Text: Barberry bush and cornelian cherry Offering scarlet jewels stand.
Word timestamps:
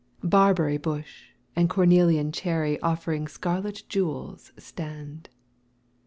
Barberry 0.23 0.77
bush 0.79 1.25
and 1.55 1.69
cornelian 1.69 2.31
cherry 2.31 2.79
Offering 2.81 3.27
scarlet 3.27 3.83
jewels 3.87 4.51
stand. 4.57 5.29